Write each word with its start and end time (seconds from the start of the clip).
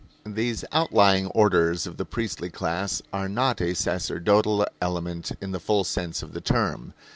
These 0.25 0.65
outlying 0.71 1.27
orders 1.27 1.85
of 1.85 1.97
the 1.97 2.05
priestly 2.05 2.49
class 2.49 3.03
are 3.13 3.29
not 3.29 3.61
a 3.61 3.75
sacerdotal 3.75 4.65
element 4.81 5.33
in 5.39 5.51
the 5.51 5.59
full 5.59 5.83
sense 5.83 6.23
of 6.23 6.33
the 6.33 6.41
term. 6.41 6.95